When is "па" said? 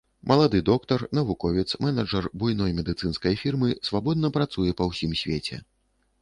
4.81-4.89